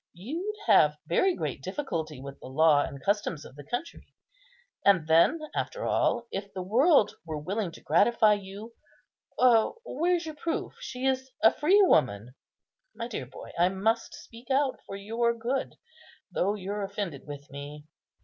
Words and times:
You'd 0.13 0.55
have 0.65 0.97
very 1.05 1.35
great 1.35 1.61
difficulty 1.61 2.19
with 2.19 2.39
the 2.39 2.47
law 2.47 2.81
and 2.81 2.95
the 2.95 3.05
customs 3.05 3.45
of 3.45 3.55
the 3.55 3.63
country; 3.63 4.15
and 4.83 5.07
then, 5.07 5.39
after 5.53 5.85
all, 5.85 6.25
if 6.31 6.51
the 6.55 6.63
world 6.63 7.13
were 7.23 7.37
willing 7.37 7.71
to 7.73 7.81
gratify 7.83 8.33
you, 8.33 8.73
where's 9.37 10.25
your 10.25 10.33
proof 10.33 10.73
she 10.79 11.05
is 11.05 11.29
a 11.43 11.53
freewoman? 11.53 12.33
My 12.95 13.07
dear 13.07 13.27
boy, 13.27 13.51
I 13.59 13.69
must 13.69 14.15
speak 14.15 14.49
out 14.49 14.79
for 14.87 14.95
your 14.95 15.35
good, 15.35 15.75
though 16.31 16.55
you're 16.55 16.81
offended 16.81 17.27
with 17.27 17.51
me. 17.51 17.85